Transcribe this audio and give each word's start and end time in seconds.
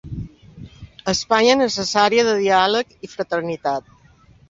Espanya 1.13 1.59
necessària 1.61 2.25
de 2.31 2.35
diàleg 2.43 2.99
i 3.09 3.15
fraternitat. 3.17 3.97